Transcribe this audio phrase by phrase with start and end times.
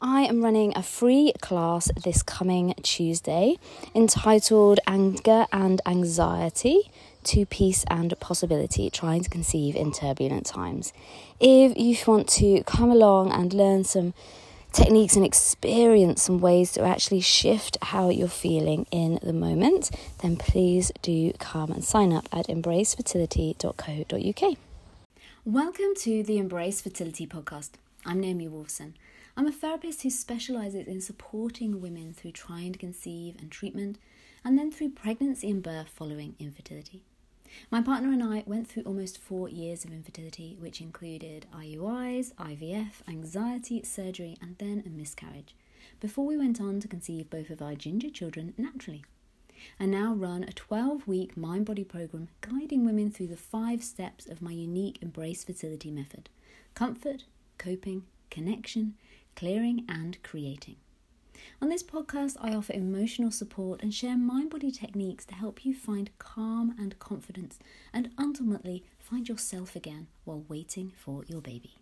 [0.00, 3.58] I am running a free class this coming Tuesday
[3.94, 6.90] entitled Anger and Anxiety
[7.24, 10.92] to Peace and Possibility Trying to Conceive in Turbulent Times.
[11.40, 14.14] If you want to come along and learn some
[14.72, 19.90] techniques and experience some ways to actually shift how you're feeling in the moment,
[20.22, 24.56] then please do come and sign up at embracefertility.co.uk.
[25.44, 27.70] Welcome to the Embrace Fertility Podcast.
[28.04, 28.94] I'm Naomi Wolfson.
[29.36, 33.98] I'm a therapist who specialises in supporting women through trying to conceive and treatment,
[34.44, 37.02] and then through pregnancy and birth following infertility.
[37.68, 43.02] My partner and I went through almost four years of infertility, which included IUIs, IVF,
[43.08, 45.56] anxiety, surgery, and then a miscarriage,
[45.98, 49.04] before we went on to conceive both of our ginger children naturally.
[49.80, 54.26] I now run a 12 week mind body program guiding women through the five steps
[54.26, 56.28] of my unique Embrace Fertility method
[56.74, 57.24] comfort,
[57.58, 58.94] coping, connection,
[59.34, 60.76] clearing, and creating.
[61.60, 65.74] On this podcast, I offer emotional support and share mind body techniques to help you
[65.74, 67.58] find calm and confidence
[67.92, 71.76] and ultimately find yourself again while waiting for your baby.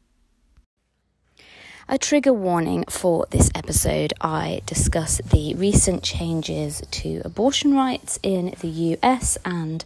[1.89, 8.55] A trigger warning for this episode I discuss the recent changes to abortion rights in
[8.61, 9.85] the US and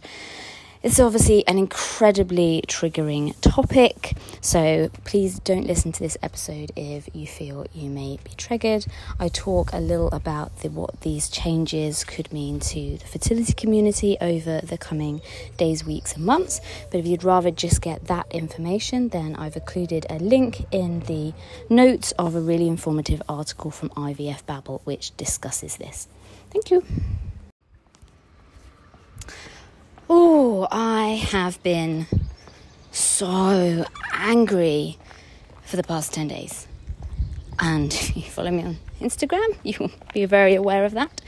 [0.83, 7.25] it's obviously an incredibly triggering topic, so please don't listen to this episode if you
[7.25, 8.85] feel you may be triggered.
[9.19, 14.17] I talk a little about the, what these changes could mean to the fertility community
[14.21, 15.21] over the coming
[15.57, 16.61] days, weeks, and months.
[16.91, 21.33] But if you'd rather just get that information, then I've included a link in the
[21.69, 26.07] notes of a really informative article from IVF Babble which discusses this.
[26.51, 26.83] Thank you.
[30.09, 32.07] Oh, I have been
[32.91, 34.97] so angry
[35.63, 36.65] for the past 10 days.
[37.59, 41.19] And if you follow me on Instagram, you'll be very aware of that.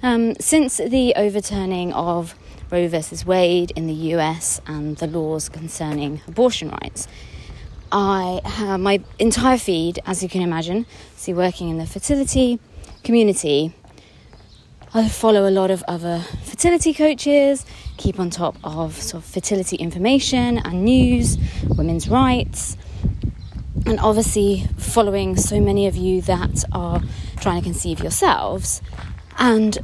[0.00, 2.36] Um, since the overturning of
[2.70, 7.08] Roe versus Wade in the US and the laws concerning abortion rights,
[7.90, 10.86] I have my entire feed, as you can imagine,
[11.16, 12.60] see working in the fertility
[13.02, 13.72] community.
[14.96, 17.66] I follow a lot of other fertility coaches,
[17.96, 22.76] keep on top of sort of fertility information and news, women's rights,
[23.86, 27.02] and obviously following so many of you that are
[27.40, 28.80] trying to conceive yourselves.
[29.36, 29.76] And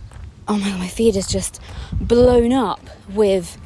[0.47, 1.61] oh my god, my feed is just
[1.91, 3.59] blown up with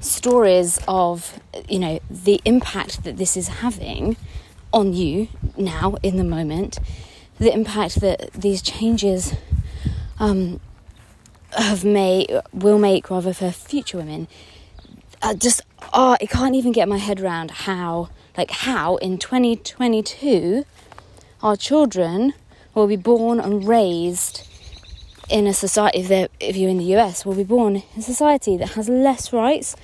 [0.00, 4.18] stories of you know the impact that this is having
[4.74, 6.78] on you now in the moment,
[7.38, 9.34] the impact that these changes
[10.18, 10.60] um,
[11.56, 14.28] have made will make rather for future women.
[15.22, 19.18] I just ah, oh, I can't even get my head around how like how in
[19.18, 20.64] 2022
[21.42, 22.34] our children
[22.74, 24.48] will be born and raised
[25.28, 28.02] in a society if, they if you're in the US will be born in a
[28.02, 29.76] society that has less rights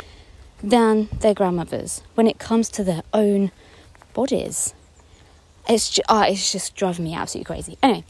[0.63, 3.51] than their grandmothers when it comes to their own
[4.15, 4.75] bodies.
[5.69, 7.79] It's just, oh, ah, it's just driving me absolutely crazy.
[7.83, 8.05] Anyway,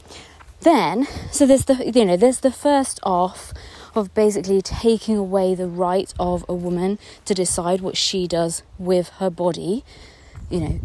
[0.61, 3.53] then, so there's the you know there's the first off
[3.95, 9.09] of basically taking away the right of a woman to decide what she does with
[9.19, 9.83] her body.
[10.49, 10.79] You know,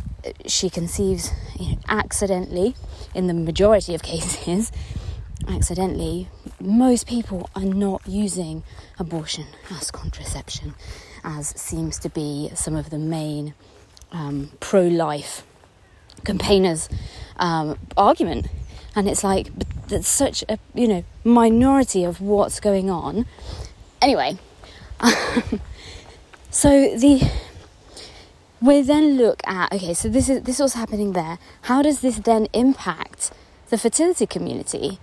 [0.47, 2.75] she conceives you know, accidentally
[3.15, 4.71] in the majority of cases.
[5.49, 6.29] Accidentally,
[6.61, 8.63] most people are not using
[8.99, 10.75] abortion as contraception,
[11.23, 13.55] as seems to be some of the main
[14.13, 15.43] um, pro life
[16.25, 16.89] campaigners'
[17.37, 18.47] um, argument
[18.95, 19.51] and it's like
[19.89, 23.27] that's such a you know minority of what's going on.
[24.01, 24.39] Anyway
[26.51, 27.31] so the
[28.61, 31.39] we then look at okay so this is this was happening there.
[31.63, 33.33] How does this then impact
[33.71, 34.99] the fertility community?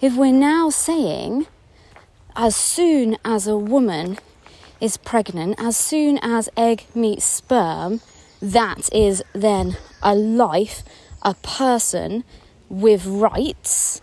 [0.00, 1.46] If we're now saying
[2.36, 4.18] as soon as a woman
[4.80, 8.00] is pregnant as soon as egg meets sperm
[8.40, 10.84] that is then a life
[11.22, 12.22] a person
[12.68, 14.00] with rights,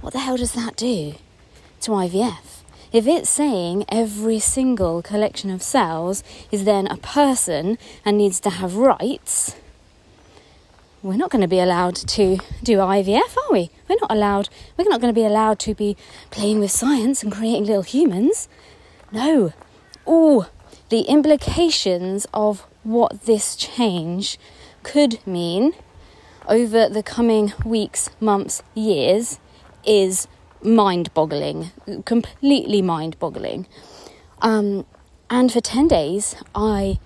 [0.00, 1.14] what the hell does that do
[1.80, 2.62] to IVF?
[2.92, 8.50] If it's saying every single collection of cells is then a person and needs to
[8.50, 9.56] have rights,
[11.02, 13.70] we're not going to be allowed to do IVF, are we?
[13.88, 15.96] We're not allowed, we're not going to be allowed to be
[16.30, 18.48] playing with science and creating little humans.
[19.12, 19.52] No.
[20.06, 20.48] Oh,
[20.88, 24.38] the implications of what this change
[24.82, 25.74] could mean
[26.48, 29.38] over the coming weeks, months, years
[29.84, 30.28] is
[30.62, 31.70] mind boggling,
[32.04, 33.66] completely mind boggling.
[34.42, 34.86] Um,
[35.30, 36.98] and for 10 days, I,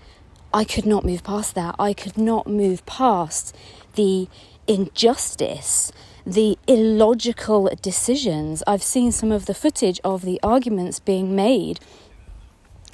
[0.53, 1.75] I could not move past that.
[1.79, 3.57] I could not move past
[3.95, 4.29] the
[4.67, 5.93] injustice,
[6.27, 8.63] the illogical decisions.
[8.67, 11.81] I've seen some of the footage of the arguments being made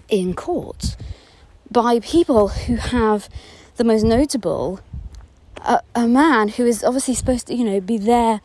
[0.08, 0.96] in court
[1.70, 3.28] by people who have
[3.76, 4.80] the most notable
[5.66, 8.40] a, a man who is obviously supposed to, you know, be there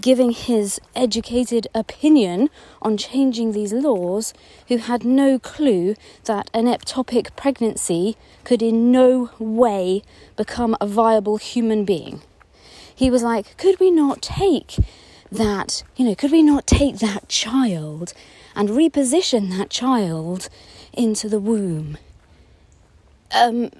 [0.00, 2.50] giving his educated opinion
[2.82, 4.34] on changing these laws,
[4.68, 10.02] who had no clue that an ectopic pregnancy could in no way
[10.36, 12.20] become a viable human being.
[12.94, 14.76] He was like, could we not take
[15.32, 18.12] that, you know, could we not take that child
[18.54, 20.50] and reposition that child
[20.92, 21.96] into the womb?
[23.32, 23.70] Um,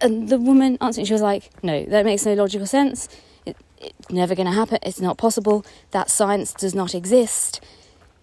[0.00, 3.08] and the woman answered, she was like, no, that makes no logical sense.
[3.46, 4.78] It, it's never going to happen.
[4.82, 5.64] It's not possible.
[5.90, 7.60] That science does not exist.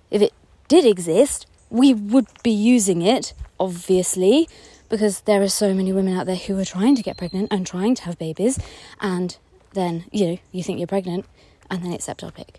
[0.09, 0.33] If it
[0.67, 4.47] did exist, we would be using it, obviously,
[4.89, 7.65] because there are so many women out there who are trying to get pregnant and
[7.65, 8.59] trying to have babies,
[8.99, 9.37] and
[9.73, 11.25] then, you know, you think you're pregnant,
[11.69, 12.55] and then it's ectopic.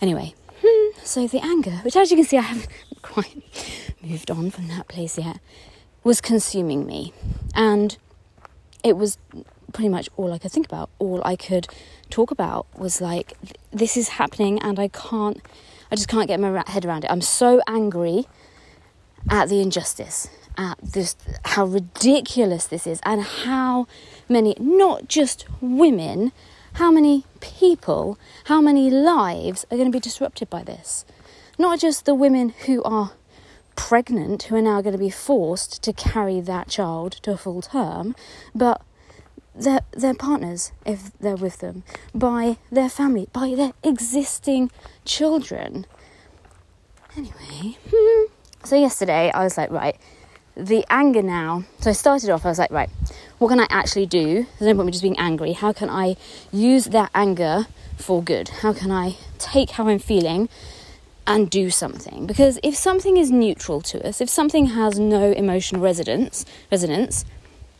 [0.00, 0.34] Anyway,
[0.64, 2.68] hmm, so the anger, which as you can see, I haven't
[3.02, 3.42] quite
[4.00, 5.40] moved on from that place yet,
[6.04, 7.12] was consuming me.
[7.52, 7.98] And
[8.86, 9.18] it was
[9.72, 10.90] pretty much all I could think about.
[11.00, 11.66] All I could
[12.08, 13.32] talk about was like,
[13.72, 15.42] this is happening and I can't,
[15.90, 17.10] I just can't get my head around it.
[17.10, 18.26] I'm so angry
[19.28, 21.16] at the injustice, at this,
[21.46, 23.88] how ridiculous this is, and how
[24.28, 26.30] many, not just women,
[26.74, 31.04] how many people, how many lives are going to be disrupted by this.
[31.58, 33.12] Not just the women who are
[33.76, 37.62] pregnant who are now going to be forced to carry that child to a full
[37.62, 38.16] term,
[38.54, 38.82] but
[39.54, 41.84] their their partners if they're with them,
[42.14, 44.70] by their family, by their existing
[45.04, 45.86] children.
[47.16, 47.78] Anyway,
[48.64, 49.96] so yesterday I was like, right,
[50.56, 51.64] the anger now.
[51.80, 52.90] So I started off, I was like, right,
[53.38, 54.46] what can I actually do?
[54.58, 55.52] There's no point me just being angry.
[55.52, 56.16] How can I
[56.52, 58.48] use that anger for good?
[58.48, 60.48] How can I take how I'm feeling
[61.26, 62.26] and do something.
[62.26, 67.24] Because if something is neutral to us, if something has no emotional resonance, resonance,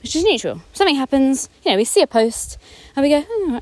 [0.03, 2.59] which is neutral, something happens, you know, we see a post
[2.95, 3.61] and we go, oh,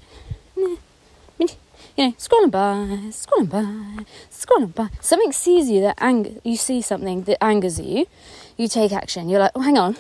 [1.97, 4.89] you know, scrolling by, scrolling by, scrolling by.
[5.01, 8.07] Something sees you that anger, you see something that angers you,
[8.57, 9.29] you take action.
[9.29, 9.97] You're like, oh, hang on,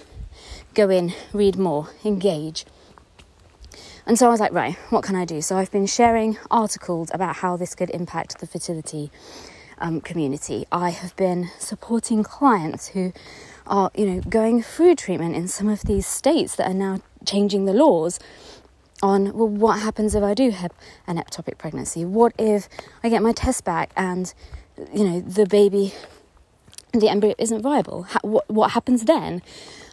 [0.74, 2.64] go in, read more, engage.
[4.06, 5.40] And so I was like, right, what can I do?
[5.40, 9.10] So I've been sharing articles about how this could impact the fertility
[9.78, 10.66] um, community.
[10.70, 13.12] I have been supporting clients who
[13.66, 17.64] are, you know, going through treatment in some of these states that are now changing
[17.64, 18.18] the laws
[19.02, 20.72] on well, what happens if I do have
[21.06, 22.04] an ectopic pregnancy?
[22.04, 22.68] What if
[23.02, 24.32] I get my test back and,
[24.92, 25.92] you know, the baby,
[26.92, 28.04] the embryo isn't viable?
[28.04, 29.42] Ha- what, what happens then?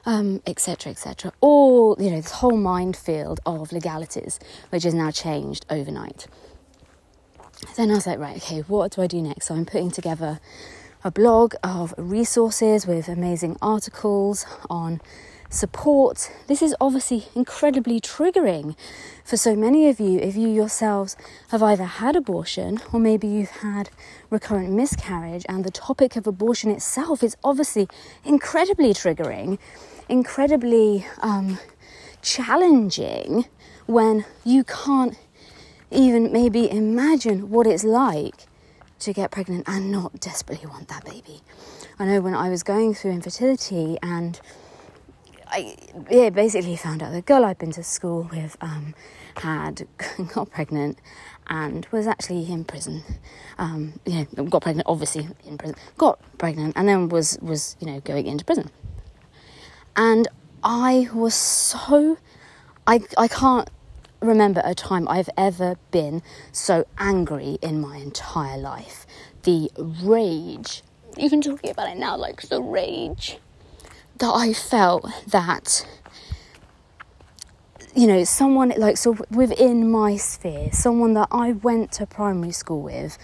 [0.06, 0.12] Etc.
[0.14, 0.92] Um, etc.
[0.92, 4.40] Et All you know, this whole minefield of legalities,
[4.72, 6.28] which is now changed overnight
[7.76, 9.48] then I was like, right, okay, what do I do next?
[9.48, 10.40] So I'm putting together
[11.04, 15.02] a blog of resources with amazing articles on
[15.50, 16.32] support.
[16.48, 18.76] This is obviously incredibly triggering
[19.24, 21.18] for so many of you if you yourselves
[21.50, 23.90] have either had abortion or maybe you've had
[24.30, 27.88] recurrent miscarriage, and the topic of abortion itself is obviously
[28.24, 29.60] incredibly triggering,
[30.08, 31.60] incredibly um,
[32.22, 33.46] challenging
[33.88, 35.18] when you can't
[35.92, 38.48] even maybe imagine what it's like
[39.00, 41.42] to get pregnant and not desperately want that baby.
[42.00, 44.40] I know when I was going through infertility and
[45.48, 45.76] I
[46.10, 48.96] yeah, basically found out the girl I'd been to school with um,
[49.38, 49.88] had
[50.34, 50.98] got pregnant
[51.48, 53.04] and was actually in prison.
[53.58, 54.00] Um,
[54.50, 58.46] got pregnant obviously in prison, got pregnant and then was was you know going into
[58.46, 58.70] prison.
[59.96, 60.28] And
[60.64, 62.18] I was so
[62.88, 63.70] I I can't
[64.22, 69.06] remember a time I've ever been so angry in my entire life.
[69.44, 70.84] The rage,
[71.18, 73.40] even talking about it now, like the rage
[74.20, 75.86] that I felt that,
[77.96, 82.82] you know, someone like, so within my sphere, someone that I went to primary school
[82.82, 83.18] with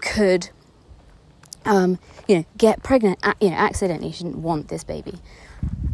[0.00, 0.50] could,
[1.64, 5.18] um, you know, get pregnant, you know, accidentally, she didn't want this baby,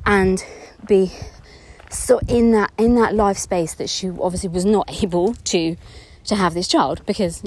[0.05, 0.45] and
[0.87, 1.11] be
[1.91, 5.77] so in that in that life space that she obviously was not able to
[6.25, 7.43] to have this child because.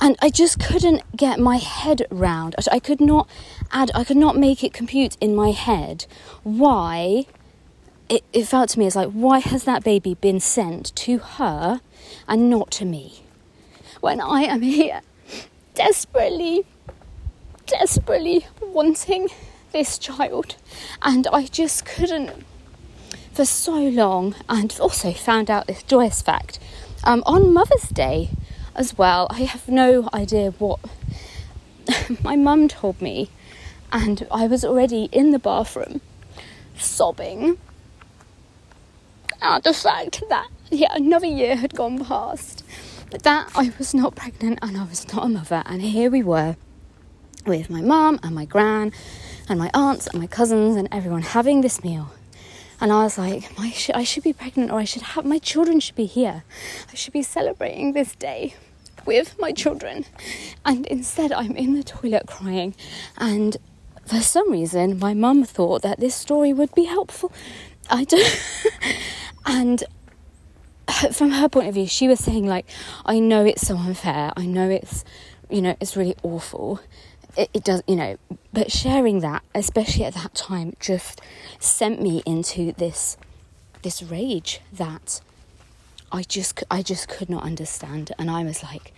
[0.00, 2.54] And I just couldn't get my head round.
[2.70, 3.28] I could not
[3.72, 3.90] add.
[3.94, 6.06] I could not make it compute in my head
[6.42, 7.26] why.
[8.08, 11.82] It, it felt to me as like why has that baby been sent to her
[12.26, 13.22] and not to me
[14.00, 15.02] when I am here
[15.74, 16.64] desperately,
[17.66, 19.28] desperately wanting
[19.72, 20.56] this child,
[21.02, 22.44] and I just couldn't
[23.32, 26.58] for so long and also found out this joyous fact
[27.04, 28.30] um, on Mother's Day
[28.74, 29.28] as well.
[29.30, 30.80] I have no idea what
[32.22, 33.30] my mum told me,
[33.92, 36.00] and I was already in the bathroom
[36.76, 37.58] sobbing
[39.40, 42.64] at the fact that yeah, another year had gone past,
[43.10, 46.22] but that I was not pregnant and I was not a mother, and here we
[46.22, 46.56] were
[47.46, 48.92] with my mum and my gran
[49.48, 52.10] and my aunts and my cousins and everyone having this meal.
[52.80, 55.80] And I was like, my, I should be pregnant or I should have, my children
[55.80, 56.44] should be here.
[56.90, 58.54] I should be celebrating this day
[59.04, 60.04] with my children.
[60.64, 62.74] And instead, I'm in the toilet crying.
[63.16, 63.56] And
[64.06, 67.32] for some reason, my mum thought that this story would be helpful.
[67.90, 68.42] I don't.
[69.46, 69.82] and
[71.12, 72.66] from her point of view, she was saying, like,
[73.04, 74.32] I know it's so unfair.
[74.36, 75.04] I know it's,
[75.50, 76.80] you know, it's really awful
[77.38, 78.18] it, it does, you know,
[78.52, 81.20] but sharing that, especially at that time, just
[81.58, 83.16] sent me into this
[83.82, 85.20] this rage that
[86.10, 88.92] I just I just could not understand, and I was like,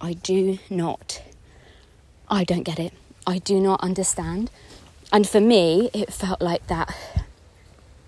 [0.00, 1.22] I do not,
[2.28, 2.92] I don't get it.
[3.26, 4.50] I do not understand,
[5.10, 6.94] and for me, it felt like that.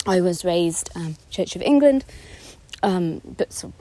[0.07, 2.05] I was raised um, Church of England,
[2.83, 3.73] um, but so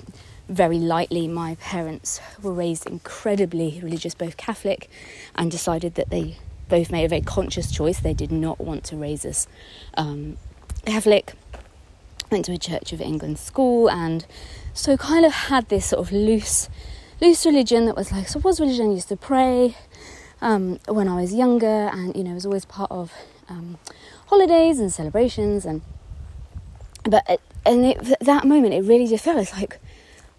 [0.50, 1.28] very lightly.
[1.28, 4.90] My parents were raised incredibly religious, both Catholic,
[5.36, 6.38] and decided that they
[6.70, 8.00] both made a very conscious choice.
[8.00, 9.48] They did not want to raise us
[9.96, 10.38] um,
[10.86, 11.34] Catholic.
[12.30, 14.26] Went to a Church of England school, and
[14.74, 16.68] so kind of had this sort of loose,
[17.22, 18.28] loose religion that was like.
[18.28, 18.92] So was religion.
[18.92, 19.78] I used to pray
[20.42, 23.14] um, when I was younger, and you know, it was always part of
[23.48, 23.78] um,
[24.26, 25.82] holidays and celebrations, and
[27.04, 29.80] but and it, that moment, it really just felt like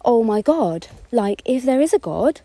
[0.05, 2.40] oh my God, like if there is a God,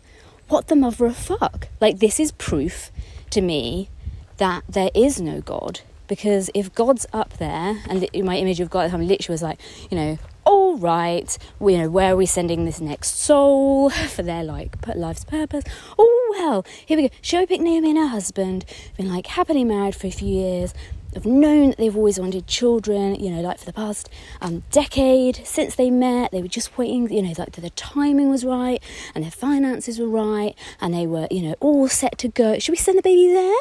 [0.48, 1.68] what the mother of fuck?
[1.80, 2.90] Like this is proof
[3.30, 3.88] to me
[4.36, 5.80] that there is no God.
[6.06, 9.58] Because if God's up there, and my image of God time literally was like,
[9.90, 14.44] you know, all right, you know, where are we sending this next soul for their
[14.44, 15.64] like life's purpose?
[15.98, 17.14] Oh well, here we go.
[17.22, 18.66] Shall we pick Naomi and her husband?
[18.98, 20.74] Been like happily married for a few years
[21.14, 24.08] have known that they've always wanted children, you know, like for the past
[24.40, 26.32] um, decade since they met.
[26.32, 28.82] They were just waiting, you know, like the timing was right
[29.14, 32.58] and their finances were right and they were, you know, all set to go.
[32.58, 33.56] Should we send the baby there?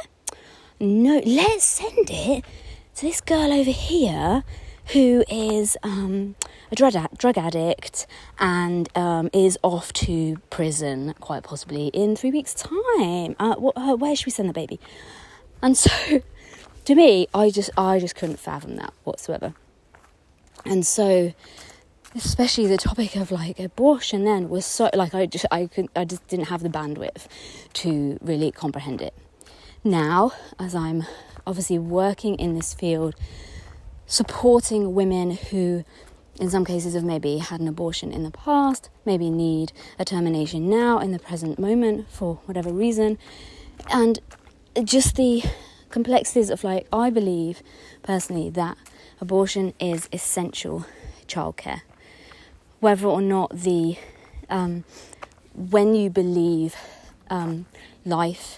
[0.79, 2.43] No, let's send it
[2.95, 4.43] to this girl over here
[4.87, 6.35] who is um,
[6.71, 8.05] a drug, drug addict
[8.39, 13.35] and um, is off to prison, quite possibly in three weeks' time.
[13.39, 14.79] Uh, uh, where should we send the baby?
[15.61, 16.21] And so
[16.85, 19.53] to me, I just I just couldn't fathom that whatsoever.
[20.65, 21.33] And so,
[22.15, 26.05] especially the topic of like abortion then was so like I just I could I
[26.05, 27.27] just didn't have the bandwidth
[27.73, 29.13] to really comprehend it.
[29.83, 31.03] Now, as I'm
[31.45, 33.15] obviously working in this field,
[34.05, 35.83] supporting women who
[36.39, 40.67] in some cases have maybe had an abortion in the past, maybe need a termination
[40.69, 43.19] now in the present moment for whatever reason,
[43.91, 44.19] and
[44.83, 45.43] just the
[45.93, 47.61] complexities of like, I believe
[48.01, 48.75] personally that
[49.21, 50.87] abortion is essential
[51.27, 51.81] childcare.
[52.79, 53.97] Whether or not the,
[54.49, 54.85] um,
[55.53, 56.75] when you believe
[57.29, 57.67] um,
[58.05, 58.57] life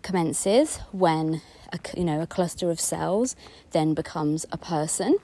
[0.00, 1.42] commences, when
[1.74, 3.36] a, you know a cluster of cells
[3.72, 5.18] then becomes a person,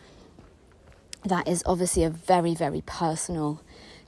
[1.25, 3.61] that is obviously a very very personal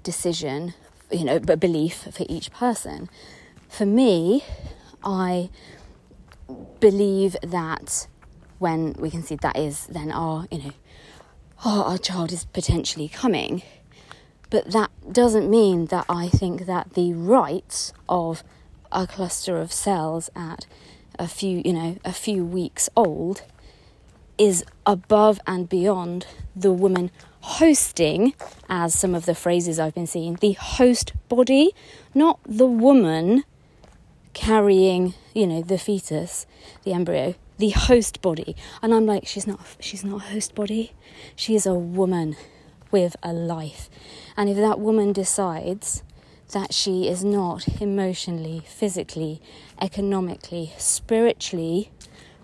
[0.02, 0.74] decision,
[1.10, 3.08] you know, but belief for each person.
[3.68, 4.44] For me,
[5.02, 5.48] I
[6.80, 8.08] believe that
[8.58, 10.72] when we can see that is then our, you know,
[11.64, 13.62] oh, our child is potentially coming.
[14.50, 18.42] But that doesn't mean that I think that the rights of
[18.90, 20.66] a cluster of cells at
[21.18, 23.42] a few, you know, a few weeks old
[24.38, 26.26] is above and beyond
[26.56, 27.10] the woman
[27.42, 28.34] hosting,
[28.68, 31.70] as some of the phrases I've been seeing, the host body,
[32.14, 33.44] not the woman
[34.32, 36.46] carrying, you know, the fetus,
[36.84, 38.56] the embryo, the host body.
[38.82, 40.92] And I'm like, she's not she's not a host body.
[41.36, 42.36] She is a woman
[42.90, 43.88] with a life.
[44.36, 46.02] And if that woman decides
[46.52, 49.40] that she is not emotionally, physically,
[49.80, 51.92] economically, spiritually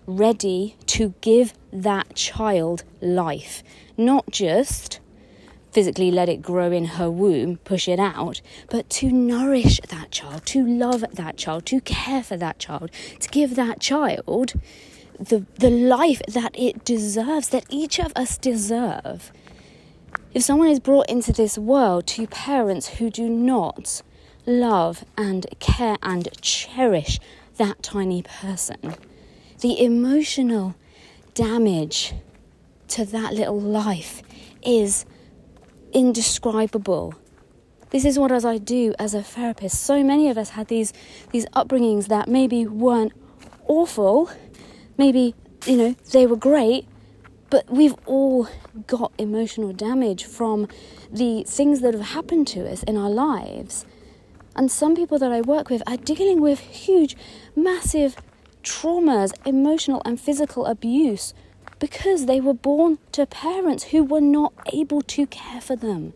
[0.05, 3.61] ready to give that child life,
[3.97, 5.01] not just
[5.77, 10.43] physically let it grow in her womb, push it out, but to nourish that child,
[10.43, 14.53] to love that child, to care for that child, to give that child
[15.19, 19.31] the, the life that it deserves, that each of us deserve.
[20.33, 24.01] If someone is brought into this world to parents who do not
[24.47, 27.19] love and care and cherish
[27.57, 28.95] that tiny person,
[29.61, 30.73] the emotional
[31.35, 32.15] damage
[32.87, 34.23] to that little life
[34.63, 35.05] is
[35.93, 37.15] indescribable.
[37.89, 39.81] This is what as I do as a therapist.
[39.81, 40.93] So many of us had these
[41.31, 43.13] these upbringings that maybe weren't
[43.67, 44.29] awful,
[44.97, 46.87] maybe you know they were great,
[47.49, 48.47] but we've all
[48.87, 50.67] got emotional damage from
[51.11, 53.85] the things that have happened to us in our lives.
[54.55, 57.15] And some people that I work with are dealing with huge,
[57.55, 58.17] massive
[58.63, 61.33] traumas, emotional and physical abuse
[61.79, 66.13] because they were born to parents who were not able to care for them,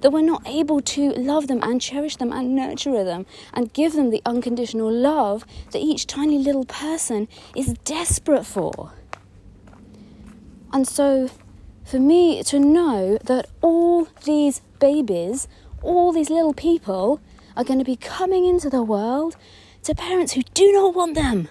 [0.00, 3.94] that were not able to love them and cherish them and nurture them and give
[3.94, 8.92] them the unconditional love that each tiny little person is desperate for.
[10.72, 11.30] And so,
[11.84, 15.46] for me to know that all these babies,
[15.82, 17.20] all these little people
[17.56, 19.36] are going to be coming into the world
[19.84, 21.48] to parents who do not want them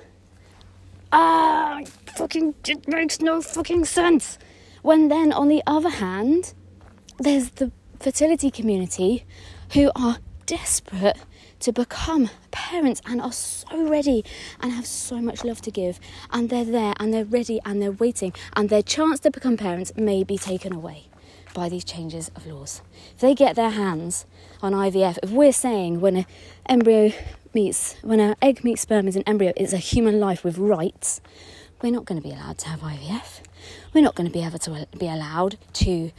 [1.13, 1.79] ah,
[2.15, 4.37] fucking, it makes no fucking sense.
[4.81, 6.53] When then, on the other hand,
[7.19, 9.25] there's the fertility community
[9.73, 11.17] who are desperate
[11.59, 14.25] to become parents and are so ready
[14.59, 15.99] and have so much love to give
[16.31, 19.93] and they're there and they're ready and they're waiting and their chance to become parents
[19.95, 21.07] may be taken away
[21.53, 22.81] by these changes of laws.
[23.13, 24.25] If they get their hands
[24.61, 26.25] on IVF, if we're saying when an
[26.67, 27.13] embryo
[27.53, 31.21] meets, when an egg meets sperm is an embryo, it's a human life with rights,
[31.83, 33.41] we're not going to be allowed to have IVF.
[33.93, 36.11] We're not going to be able to be allowed to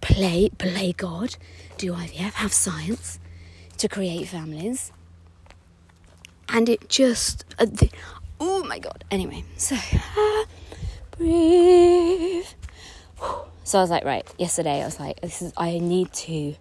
[0.00, 1.36] play, play God,
[1.76, 3.18] do IVF, have science,
[3.78, 4.92] to create families.
[6.48, 7.90] And it just, uh, the,
[8.38, 9.04] oh my God.
[9.10, 10.44] Anyway, so uh,
[11.18, 12.46] breathe.
[13.64, 16.54] So I was like, right, yesterday I was like, this is, I need to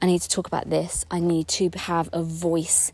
[0.00, 1.04] I need to talk about this.
[1.10, 2.92] I need to have a voice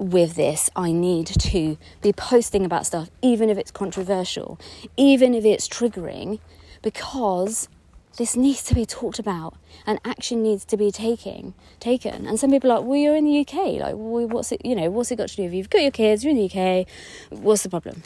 [0.00, 0.70] with this.
[0.74, 4.58] I need to be posting about stuff, even if it's controversial,
[4.96, 6.40] even if it's triggering,
[6.82, 7.68] because
[8.16, 9.54] this needs to be talked about
[9.86, 12.26] and action needs to be taking taken.
[12.26, 13.80] And some people are like, well, you're in the UK.
[13.80, 14.64] Like, well, what's it?
[14.64, 15.44] You know, what's it got to do?
[15.44, 16.86] If you've got your kids, you're in the UK.
[17.30, 18.02] What's the problem?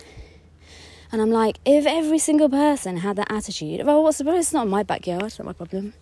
[1.12, 4.40] And I'm like, if every single person had that attitude, well, oh, what's the problem?
[4.40, 5.22] It's not my backyard.
[5.22, 5.94] It's not my problem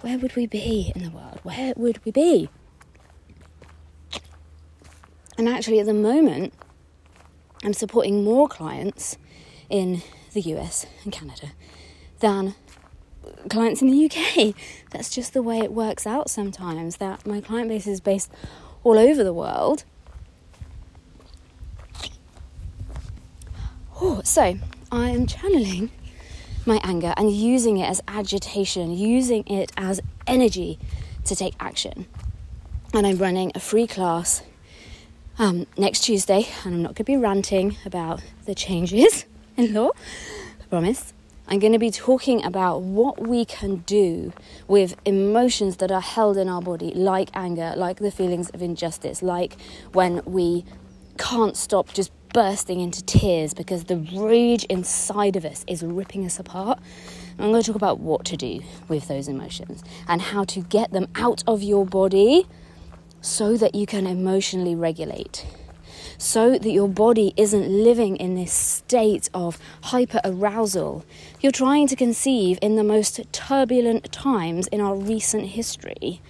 [0.00, 1.40] where would we be in the world?
[1.42, 2.48] Where would we be?
[5.38, 6.52] And actually, at the moment,
[7.62, 9.16] I'm supporting more clients
[9.70, 11.52] in the US and Canada
[12.18, 12.56] than
[13.48, 14.54] clients in the UK.
[14.90, 18.32] That's just the way it works out sometimes, that my client base is based
[18.82, 19.84] all over the world.
[24.00, 24.56] Oh, so
[24.90, 25.90] I am channeling
[26.66, 30.80] my anger and using it as agitation, using it as energy
[31.24, 32.06] to take action.
[32.92, 34.42] And I'm running a free class
[35.38, 39.24] um, next Tuesday, and I'm not going to be ranting about the changes
[39.56, 39.90] in law,
[40.60, 41.12] I promise.
[41.46, 44.34] I'm going to be talking about what we can do
[44.66, 49.22] with emotions that are held in our body, like anger, like the feelings of injustice,
[49.22, 49.56] like
[49.92, 50.66] when we
[51.16, 56.38] can't stop just bursting into tears because the rage inside of us is ripping us
[56.38, 56.78] apart.
[57.38, 60.92] I'm going to talk about what to do with those emotions and how to get
[60.92, 62.46] them out of your body
[63.20, 65.46] so that you can emotionally regulate.
[66.16, 71.04] So that your body isn't living in this state of hyper arousal.
[71.40, 76.20] You're trying to conceive in the most turbulent times in our recent history.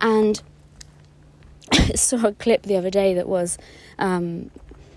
[0.00, 0.42] And
[1.72, 3.56] I saw a clip the other day that was
[3.98, 4.50] um,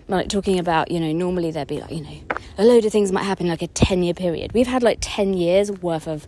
[0.10, 2.22] like talking about, you know, normally there'd be like, you know,
[2.58, 4.52] a load of things might happen like a 10 year period.
[4.54, 6.28] We've had like 10 years worth of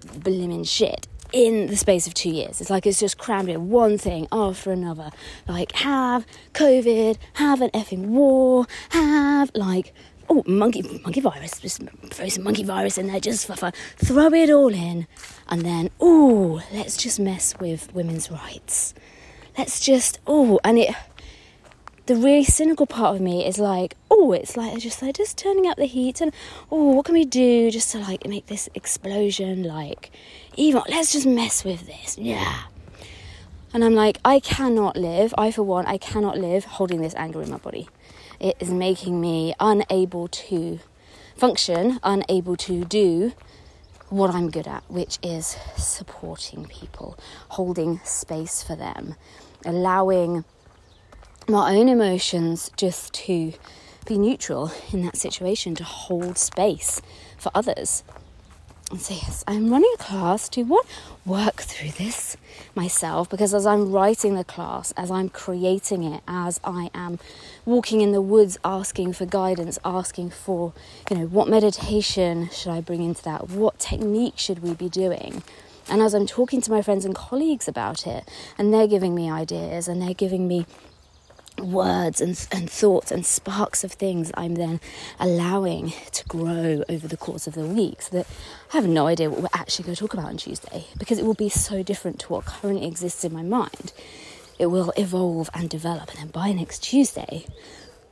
[0.00, 2.60] blimmin' shit in the space of two years.
[2.60, 5.10] It's like it's just crammed in one thing after another.
[5.48, 9.92] Like, have COVID, have an effing war, have like,
[10.28, 13.72] oh, monkey, monkey virus, just throw some monkey virus in there just for fun.
[13.96, 15.06] Throw it all in.
[15.48, 18.94] And then, oh, let's just mess with women's rights.
[19.56, 20.94] Let's just, oh, and it
[22.06, 25.68] the really cynical part of me is like, oh, it's like just like just turning
[25.68, 26.32] up the heat and
[26.70, 30.10] oh, what can we do just to like make this explosion like
[30.56, 32.18] even let's just mess with this.
[32.18, 32.62] Yeah.
[33.74, 37.40] And I'm like, I cannot live, I for one, I cannot live holding this anger
[37.42, 37.88] in my body.
[38.38, 40.80] It is making me unable to
[41.36, 43.32] function, unable to do
[44.10, 49.14] what I'm good at, which is supporting people, holding space for them,
[49.64, 50.44] allowing
[51.48, 53.54] my own emotions just to
[54.04, 57.00] be neutral in that situation, to hold space
[57.38, 58.04] for others.
[58.98, 60.86] So yes, I'm running a class to what
[61.24, 62.36] work through this
[62.74, 67.18] myself because as I'm writing the class, as I'm creating it, as I am
[67.64, 70.74] walking in the woods asking for guidance, asking for,
[71.10, 73.48] you know, what meditation should I bring into that?
[73.48, 75.42] What technique should we be doing?
[75.88, 78.28] And as I'm talking to my friends and colleagues about it,
[78.58, 80.66] and they're giving me ideas and they're giving me
[81.58, 84.80] words and, and thoughts and sparks of things I'm then
[85.18, 88.26] allowing to grow over the course of the week so that
[88.72, 91.24] I have no idea what we're actually going to talk about on Tuesday because it
[91.24, 93.92] will be so different to what currently exists in my mind.
[94.58, 97.46] It will evolve and develop, and then by next Tuesday,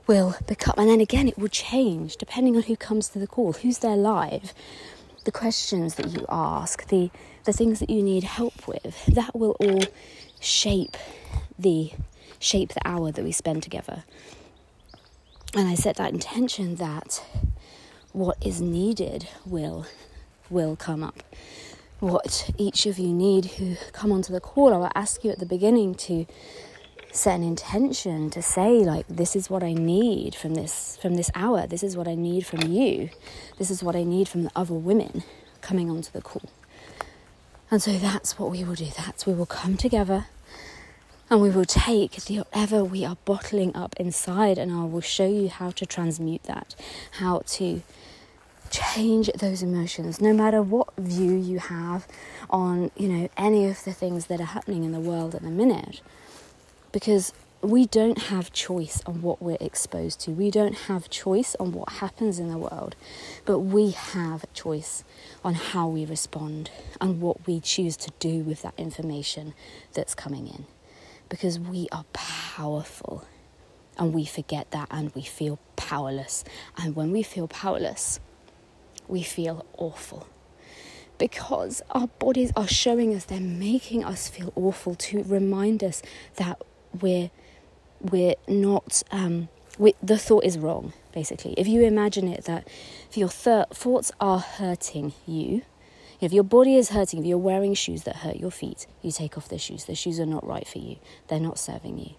[0.06, 3.52] will become, and then again, it will change depending on who comes to the call,
[3.52, 4.52] who's there live,
[5.24, 7.10] the questions that you ask, the,
[7.44, 9.06] the things that you need help with.
[9.06, 9.84] That will all
[10.40, 10.96] shape
[11.58, 11.92] the
[12.40, 14.02] shape the hour that we spend together.
[15.54, 17.22] And I set that intention that
[18.12, 19.86] what is needed will
[20.48, 21.22] will come up.
[22.00, 25.38] What each of you need who come onto the call, I will ask you at
[25.38, 26.26] the beginning to
[27.12, 31.30] set an intention to say like this is what I need from this from this
[31.34, 31.66] hour.
[31.66, 33.10] This is what I need from you.
[33.58, 35.24] This is what I need from the other women
[35.60, 36.48] coming onto the call.
[37.70, 38.86] And so that's what we will do.
[38.96, 40.26] That's we will come together
[41.30, 45.48] and we will take whatever we are bottling up inside, and I will show you
[45.48, 46.74] how to transmute that,
[47.12, 47.82] how to
[48.70, 52.06] change those emotions, no matter what view you have
[52.50, 55.50] on, you know, any of the things that are happening in the world at the
[55.50, 56.00] minute.
[56.90, 60.32] Because we don't have choice on what we're exposed to.
[60.32, 62.96] We don't have choice on what happens in the world,
[63.44, 65.04] but we have choice
[65.44, 69.54] on how we respond and what we choose to do with that information
[69.92, 70.64] that's coming in
[71.30, 73.24] because we are powerful
[73.96, 76.44] and we forget that and we feel powerless.
[76.76, 78.20] And when we feel powerless,
[79.08, 80.26] we feel awful
[81.20, 86.02] because our bodies are showing us, they're making us feel awful to remind us
[86.36, 86.60] that
[87.00, 87.30] we're,
[88.00, 91.52] we're not, um, we, the thought is wrong, basically.
[91.58, 92.66] If you imagine it that
[93.10, 95.62] if your th- thoughts are hurting you,
[96.20, 99.38] if your body is hurting, if you're wearing shoes that hurt your feet, you take
[99.38, 99.84] off the shoes.
[99.84, 100.96] The shoes are not right for you,
[101.28, 102.10] they're not serving you.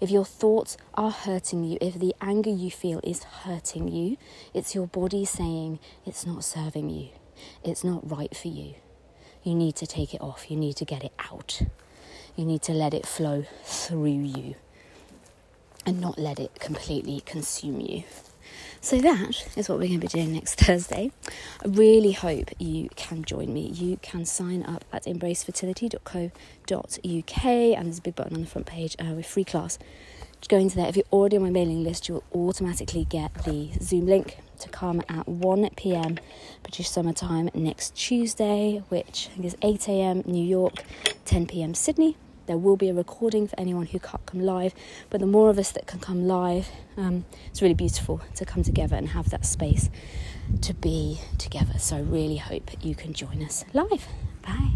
[0.00, 4.16] If your thoughts are hurting you, if the anger you feel is hurting you,
[4.52, 7.08] it's your body saying it's not serving you,
[7.62, 8.74] it's not right for you.
[9.42, 11.62] You need to take it off, you need to get it out,
[12.36, 14.54] you need to let it flow through you
[15.86, 18.04] and not let it completely consume you.
[18.84, 21.10] So that is what we're going to be doing next Thursday.
[21.64, 23.68] I really hope you can join me.
[23.68, 28.94] You can sign up at embracefertility.co.uk and there's a big button on the front page
[28.98, 29.78] uh, with free class.
[30.34, 30.86] Just go into there.
[30.86, 34.68] If you're already on my mailing list, you will automatically get the Zoom link to
[34.68, 36.18] come at 1 pm
[36.62, 40.84] British summer time next Tuesday, which I think is 8 am New York,
[41.24, 42.18] 10 pm Sydney.
[42.46, 44.74] There will be a recording for anyone who can't come live,
[45.10, 48.62] but the more of us that can come live, um, it's really beautiful to come
[48.62, 49.88] together and have that space
[50.60, 51.78] to be together.
[51.78, 54.06] So I really hope you can join us live.
[54.42, 54.72] Bye.